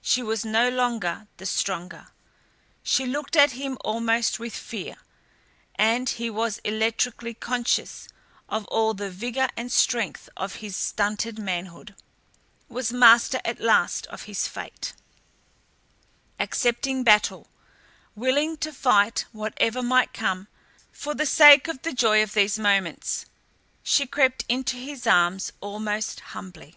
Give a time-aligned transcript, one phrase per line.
[0.00, 2.08] She was no longer the stronger.
[2.82, 4.96] She looked at him almost with fear,
[5.74, 8.08] and he was electrically conscious
[8.48, 11.94] of all the vigour and strength of his stunted manhood,
[12.70, 14.94] was master at last of his fate,
[16.40, 17.46] accepting battle,
[18.14, 20.48] willing to fight whatever might come
[20.90, 23.26] for the sake of the joy of these moments.
[23.82, 26.74] She crept into his arms almost humbly.